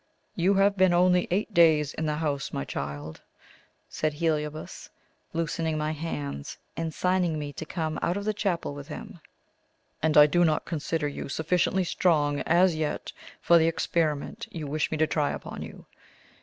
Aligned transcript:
"You 0.35 0.55
have 0.55 0.77
been 0.77 0.93
only 0.95 1.27
eight 1.29 1.53
days 1.53 1.93
in 1.93 2.07
the 2.07 2.15
house, 2.15 2.51
my 2.51 2.65
child," 2.65 3.21
said 3.87 4.13
Heliobas, 4.13 4.89
loosening 5.31 5.77
my 5.77 5.91
hands, 5.91 6.57
and 6.75 6.91
signing 6.91 7.37
me 7.37 7.53
to 7.53 7.67
come 7.67 7.99
out 8.01 8.17
of 8.17 8.25
the 8.25 8.33
chapel 8.33 8.73
with 8.73 8.87
him; 8.87 9.19
"and 10.01 10.17
I 10.17 10.25
do 10.25 10.43
not 10.43 10.65
consider 10.65 11.07
you 11.07 11.29
sufficiently 11.29 11.83
strong 11.83 12.39
as 12.47 12.75
yet 12.75 13.13
for 13.41 13.59
the 13.59 13.67
experiment 13.67 14.47
you 14.49 14.65
wish 14.65 14.89
me 14.89 14.97
to 14.97 15.05
try 15.05 15.29
upon 15.29 15.61
you. 15.61 15.85